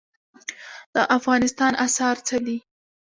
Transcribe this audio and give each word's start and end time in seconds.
د 0.93 0.95
افغانستان 1.17 1.71
اسعار 1.85 2.17
څه 2.27 2.37
دي؟ 2.45 2.57